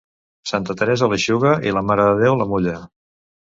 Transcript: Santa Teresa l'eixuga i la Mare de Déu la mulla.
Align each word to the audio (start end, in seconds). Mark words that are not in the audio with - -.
Santa 0.51 0.75
Teresa 0.79 1.09
l'eixuga 1.11 1.53
i 1.69 1.75
la 1.77 1.85
Mare 1.91 2.09
de 2.11 2.19
Déu 2.25 2.41
la 2.43 2.51
mulla. 2.57 2.77